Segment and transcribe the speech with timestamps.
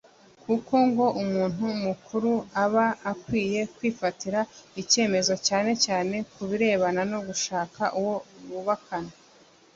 [0.43, 2.31] kuko ngo umuntu mukuru
[2.63, 4.39] aba akwiye kwifatira
[4.81, 8.15] icyemezo cyane cyane ku birebana no gushaka uwo
[8.49, 9.13] bubakana